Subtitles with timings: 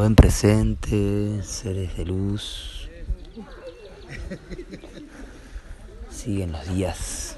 [0.00, 2.88] Buen presente, seres de luz.
[6.10, 7.36] Siguen los días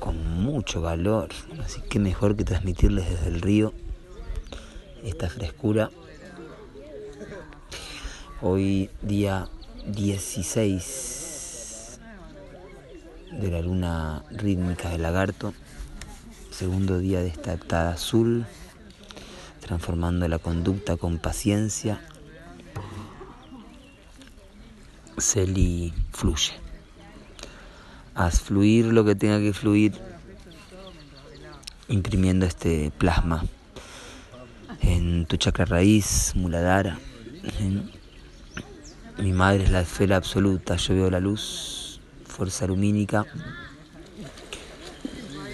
[0.00, 1.28] con mucho calor,
[1.62, 3.74] así que mejor que transmitirles desde el río
[5.02, 5.90] esta frescura.
[8.40, 9.50] Hoy día
[9.86, 12.00] 16
[13.30, 15.52] de la luna rítmica del lagarto,
[16.50, 18.46] segundo día de esta heptada azul
[19.64, 21.98] transformando la conducta con paciencia,
[25.16, 26.52] Celi fluye.
[28.14, 29.98] Haz fluir lo que tenga que fluir,
[31.88, 33.42] imprimiendo este plasma
[34.82, 36.98] en tu chakra raíz, Muladhara.
[39.16, 43.24] Mi madre es la esfera absoluta, yo veo la luz, fuerza lumínica.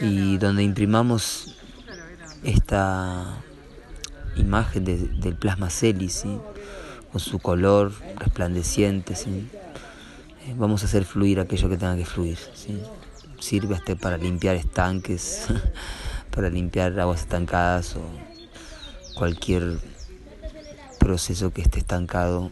[0.03, 1.55] Y donde imprimamos
[2.43, 3.43] esta
[4.37, 6.11] imagen del plasma celi,
[7.11, 9.15] con su color resplandeciente.
[9.15, 12.39] Eh, vamos a hacer fluir aquello que tenga que fluir.
[13.39, 15.47] Sirve hasta para limpiar estanques,
[16.31, 18.03] para limpiar aguas estancadas o
[19.15, 19.79] cualquier
[20.99, 22.51] proceso que esté estancado.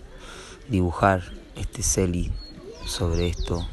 [0.69, 1.23] Dibujar
[1.57, 2.31] este celi
[2.85, 3.67] sobre esto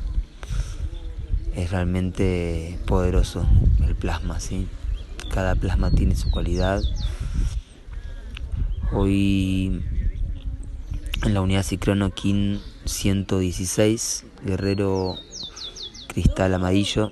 [1.55, 3.45] es realmente poderoso
[3.85, 4.67] el plasma, ¿sí?
[5.29, 6.81] Cada plasma tiene su cualidad
[8.97, 9.83] Hoy
[11.25, 15.17] en la unidad Cicrono Kin 116, Guerrero
[16.07, 17.11] Cristal Amarillo,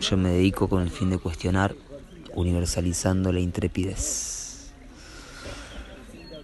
[0.00, 1.76] yo me dedico con el fin de cuestionar,
[2.34, 4.72] universalizando la intrepidez.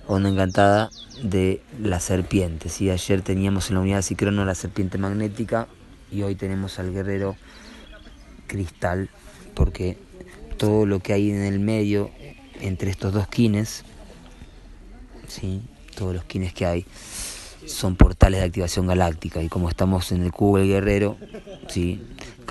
[0.07, 0.91] Onda encantada
[1.23, 2.69] de la serpiente.
[2.69, 2.91] ¿sí?
[2.91, 5.69] Ayer teníamos en la unidad Cicrono la serpiente magnética
[6.11, 7.35] y hoy tenemos al guerrero
[8.47, 9.09] cristal,
[9.55, 9.97] porque
[10.59, 12.11] todo lo que hay en el medio
[12.61, 13.87] entre estos dos kines
[15.33, 15.63] ¿sí?
[15.97, 16.87] todos los kines que hay
[17.67, 21.17] son portales de activación galáctica y como estamos en el cubo del guerrero,
[21.69, 22.03] ¿sí?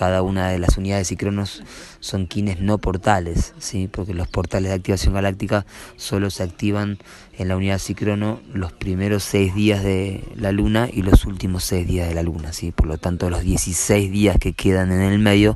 [0.01, 1.61] Cada una de las unidades y cronos
[1.99, 3.87] son kines no portales, ¿sí?
[3.87, 5.63] porque los portales de activación galáctica
[5.95, 6.97] solo se activan
[7.37, 11.85] en la unidad Cicrono los primeros seis días de la luna y los últimos seis
[11.85, 12.51] días de la luna.
[12.51, 12.71] ¿sí?
[12.71, 15.55] Por lo tanto, los 16 días que quedan en el medio,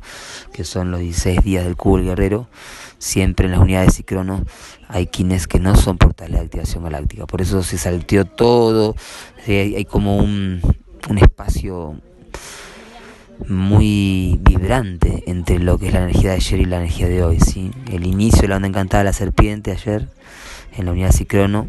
[0.54, 2.48] que son los 16 días del cubo del guerrero,
[3.00, 4.46] siempre en las unidades Cicrono
[4.88, 7.26] hay quienes que no son portales de activación galáctica.
[7.26, 8.96] Por eso se salteó todo,
[9.48, 10.62] hay, como un,
[11.10, 12.00] un espacio
[13.48, 17.40] muy vibrante entre lo que es la energía de ayer y la energía de hoy.
[17.40, 17.72] ¿sí?
[17.92, 20.10] El inicio de la onda encantada de la serpiente ayer
[20.78, 21.68] en la unidad Cicrono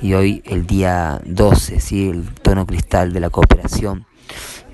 [0.00, 2.08] y hoy el día 12, ¿sí?
[2.08, 4.06] el tono cristal de la cooperación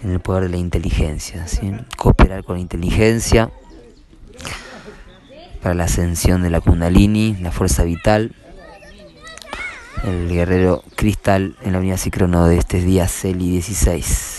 [0.02, 1.46] en el poder de la inteligencia.
[1.48, 1.72] ¿sí?
[1.96, 3.50] Cooperar con la inteligencia
[5.62, 8.34] para la ascensión de la Kundalini, la fuerza vital.
[10.04, 14.33] El guerrero cristal en la unidad Cicrono de este día CELI 16.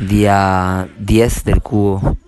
[0.00, 2.18] Día 10 del cubo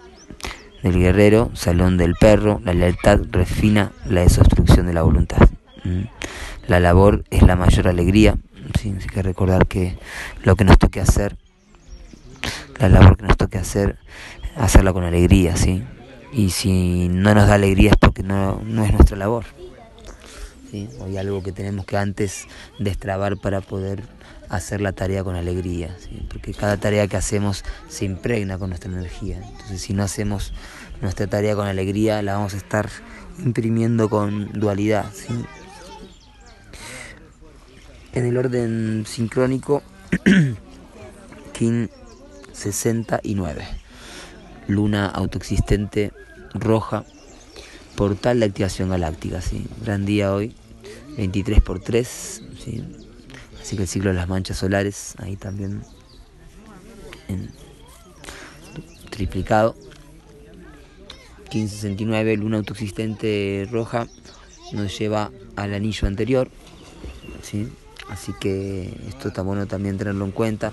[0.82, 5.46] del guerrero, salón del perro, la lealtad refina la desobstrucción de la voluntad.
[5.84, 6.04] Mm.
[6.66, 8.36] La labor es la mayor alegría,
[8.80, 8.94] ¿sí?
[8.98, 9.98] hay que recordar que
[10.44, 11.36] lo que nos toque hacer,
[12.78, 13.98] la labor que nos toque hacer,
[14.56, 15.84] hacerla con alegría, ¿sí?
[16.32, 19.44] y si no nos da alegría es porque no, es nuestra labor.
[20.70, 20.88] ¿sí?
[21.18, 22.46] Algo que tenemos que antes
[22.78, 24.04] destrabar para poder
[24.48, 26.26] hacer la tarea con alegría, ¿sí?
[26.30, 29.36] porque cada tarea que hacemos se impregna con nuestra energía.
[29.36, 30.52] Entonces si no hacemos
[31.00, 32.88] nuestra tarea con alegría, la vamos a estar
[33.44, 35.06] imprimiendo con dualidad.
[38.12, 39.82] En el orden sincrónico,
[41.52, 41.88] King
[42.52, 43.88] 69
[44.68, 46.12] luna autoexistente
[46.54, 47.04] roja,
[47.96, 49.66] portal de activación galáctica, ¿sí?
[49.82, 50.54] Gran día hoy,
[51.16, 52.84] 23 por 3, ¿sí?
[53.68, 55.82] Así que el ciclo de las manchas solares, ahí también
[57.28, 57.50] en
[59.10, 59.76] triplicado.
[61.52, 64.06] 1569, luna autoexistente roja,
[64.72, 66.48] nos lleva al anillo anterior,
[67.42, 67.68] ¿sí?
[68.08, 70.72] Así que esto está bueno también tenerlo en cuenta,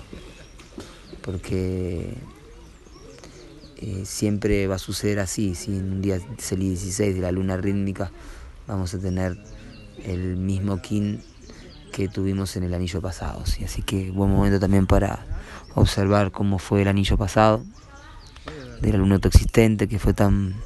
[1.20, 2.14] porque
[3.76, 7.58] eh, siempre va a suceder así, si en un día el 16 de la luna
[7.58, 8.10] rítmica
[8.66, 9.36] vamos a tener
[10.02, 11.22] el mismo kin
[11.96, 13.46] que tuvimos en el anillo pasado.
[13.46, 13.64] ¿sí?
[13.64, 15.20] Así que buen momento también para
[15.74, 17.64] observar cómo fue el anillo pasado,
[18.82, 20.56] de la luna autoexistente, que fue tan,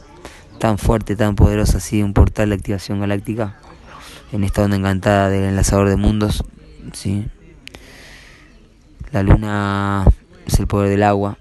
[0.58, 3.54] tan fuerte, tan poderosa, así un portal de activación galáctica
[4.32, 6.42] en esta onda encantada del enlazador de mundos.
[6.94, 7.28] ¿sí?
[9.12, 10.06] La luna
[10.46, 11.38] es el poder del agua,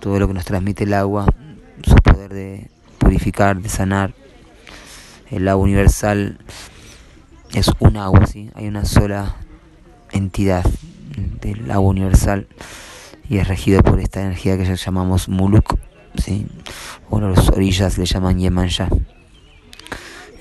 [0.00, 1.24] todo lo que nos transmite el agua,
[1.82, 2.68] su poder de
[2.98, 4.12] purificar, de sanar.
[5.30, 6.38] El agua universal
[7.54, 8.50] es un agua, ¿sí?
[8.54, 9.36] hay una sola
[10.12, 10.64] entidad
[11.40, 12.46] del agua universal
[13.28, 15.76] y es regido por esta energía que ya llamamos Muluk,
[16.16, 16.46] ¿sí?
[17.08, 18.88] o los orillas le llaman Yemanya.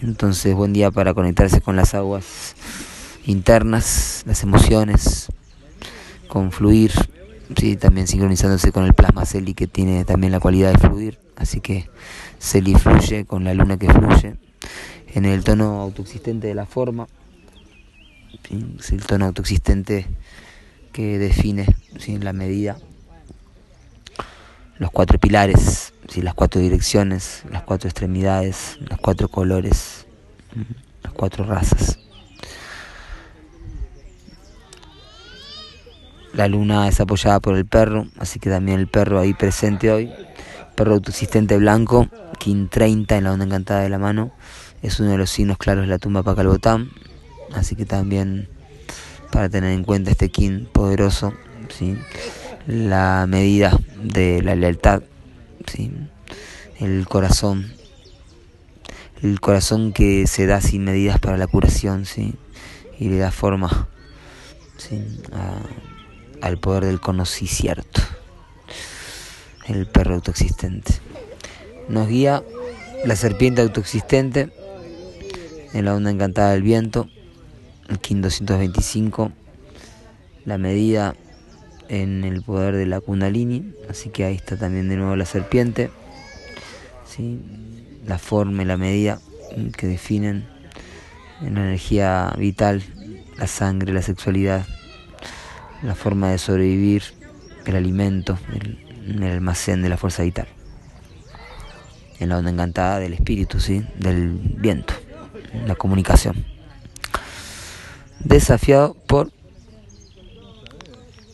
[0.02, 2.56] Entonces, buen día para conectarse con las aguas
[3.26, 5.28] internas, las emociones,
[6.28, 6.92] con fluir,
[7.58, 7.76] ¿sí?
[7.76, 11.90] también sincronizándose con el plasma Celi que tiene también la cualidad de fluir, así que
[12.40, 14.38] Celi fluye con la luna que fluye
[15.14, 17.08] en el tono autoexistente de la forma,
[18.80, 20.08] es el tono autoexistente
[20.94, 21.66] que define
[22.22, 22.78] la medida,
[24.78, 30.06] los cuatro pilares, las cuatro direcciones, las cuatro extremidades, los cuatro colores,
[31.04, 32.00] las cuatro razas.
[36.34, 40.12] La luna es apoyada por el perro, así que también el perro ahí presente hoy.
[40.76, 42.08] Perro autoexistente blanco,
[42.38, 44.32] King 30 en la onda encantada de la mano.
[44.82, 46.92] Es uno de los signos claros de la tumba Pacalbotán.
[47.54, 48.48] Así que también
[49.32, 51.34] para tener en cuenta este King poderoso,
[51.70, 51.98] ¿sí?
[52.68, 55.04] la medida de la lealtad,
[55.72, 55.92] ¿sí?
[56.80, 57.74] el corazón,
[59.22, 62.36] el corazón que se da sin medidas para la curación ¿sí?
[62.98, 63.88] y le da forma
[64.78, 65.04] ¿sí?
[66.42, 68.02] al poder del conocimiento,
[69.68, 70.94] el perro autoexistente.
[71.88, 72.44] Nos guía
[73.06, 74.52] la serpiente autoexistente
[75.74, 77.10] en la onda encantada del viento,
[77.90, 79.32] el KIN 225,
[80.46, 81.16] la medida
[81.90, 85.90] en el poder de la Kundalini, así que ahí está también de nuevo la serpiente,
[87.06, 87.40] ¿sí?
[88.06, 89.20] la forma y la medida
[89.76, 90.46] que definen
[91.42, 92.84] en la energía vital,
[93.38, 94.66] la sangre, la sexualidad,
[95.82, 97.04] la forma de sobrevivir,
[97.66, 100.48] el alimento, el, almacén de la fuerza vital.
[102.20, 103.84] En la onda encantada del espíritu, ¿sí?
[103.98, 104.94] del viento,
[105.66, 106.46] la comunicación.
[108.20, 109.32] Desafiado por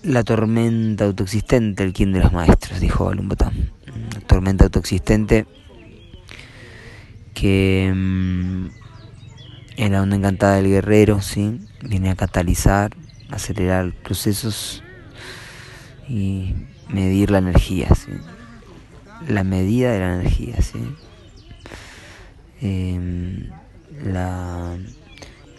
[0.03, 3.71] la tormenta autoexistente, el quien de los maestros, dijo Alumbotán.
[4.13, 5.45] La tormenta autoexistente
[7.33, 8.67] que mm,
[9.77, 11.59] en la onda encantada del guerrero, ¿sí?
[11.81, 12.95] viene a catalizar
[13.29, 14.83] acelerar procesos
[16.07, 16.53] y
[16.89, 17.89] medir la energía,
[19.27, 20.62] la medida de la energía.
[20.62, 20.79] ¿sí?
[22.62, 23.50] Em,
[24.03, 24.77] la,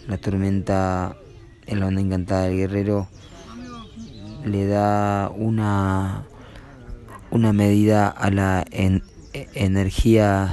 [0.07, 1.15] la tormenta
[1.65, 3.07] en la onda encantada del guerrero
[4.45, 6.25] le da una,
[7.31, 8.65] una medida a la
[9.53, 10.49] energía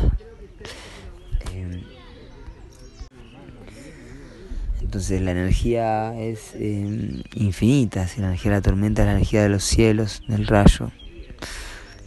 [4.94, 9.42] Entonces la energía es em, infinita, si la energía de la tormenta es la energía
[9.42, 10.92] de los cielos, del rayo,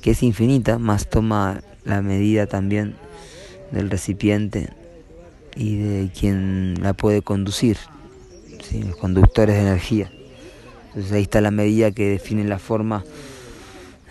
[0.02, 2.96] que es infinita, más toma la medida también
[3.72, 4.70] del recipiente
[5.58, 7.78] y de quien la puede conducir,
[8.74, 10.12] los conductores de energía.
[10.90, 13.04] Entonces ahí está la medida que define la forma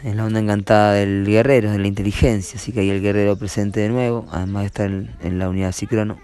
[0.02, 3.80] en la onda encantada del guerrero, de la inteligencia, así que ahí el guerrero presente
[3.80, 6.18] de nuevo, además está en, la unidad ciclono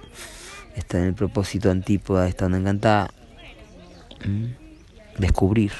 [0.76, 3.11] está en el propósito antípoda de esta onda encantada,
[5.19, 5.73] descubrir.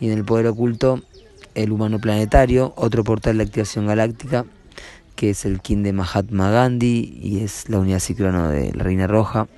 [0.00, 1.02] Y en el poder oculto,
[1.54, 4.44] el humano planetario, otro portal de activación galáctica,
[5.16, 9.06] que es el King de Mahatma Gandhi y es la unidad ciclono de la Reina
[9.06, 9.48] Roja,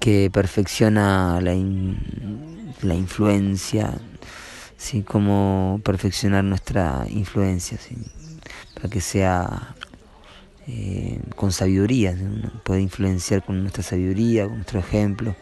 [0.00, 1.54] que perfecciona la,
[2.82, 3.94] la influencia,
[4.76, 5.02] ¿sí?
[5.02, 7.78] cómo perfeccionar nuestra influencia,
[8.74, 9.74] para que sea
[10.66, 12.16] eh, con sabiduría,
[12.64, 15.36] puede influenciar con nuestra sabiduría, con nuestro ejemplo,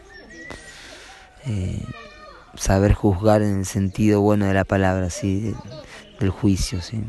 [1.47, 1.83] eh,
[2.55, 5.55] saber juzgar en el sentido bueno de la palabra, ¿sí?
[6.19, 7.01] del juicio, ¿sí?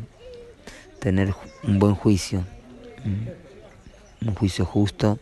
[0.99, 2.45] Tener un buen juicio,
[4.21, 5.19] un juicio justo,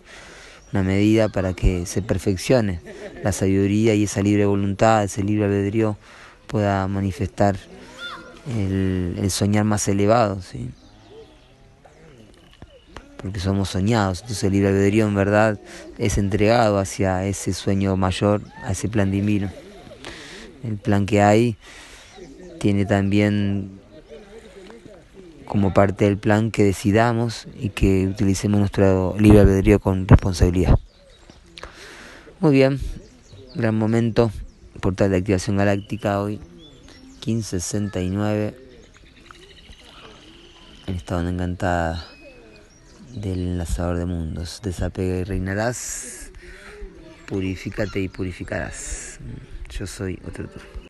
[0.72, 2.80] una medida para que se perfeccione
[3.22, 5.96] la sabiduría y esa libre voluntad, ese libre albedrío
[6.46, 7.56] pueda manifestar
[8.48, 10.42] el, soñar más elevado.
[10.42, 10.70] ¿sí?
[13.24, 14.20] porque somos soñados.
[14.20, 15.58] Entonces el libre albedrío en verdad
[15.96, 19.50] es entregado hacia ese sueño mayor, a ese plan divino.
[20.62, 21.56] El plan que hay
[22.60, 23.80] tiene también
[25.54, 30.80] como parte del plan que decidamos y que utilicemos nuestro libre albedrío con responsabilidad.
[32.40, 32.80] Muy bien,
[33.54, 34.32] gran momento,
[34.80, 36.40] portal de activación galáctica hoy,
[37.24, 38.56] 1569,
[40.88, 42.04] en estado encantada
[43.14, 44.60] del enlazador de mundos.
[44.60, 46.32] Desapega y reinarás,
[47.28, 49.20] purifícate y purificarás.
[49.70, 50.48] Yo soy otro.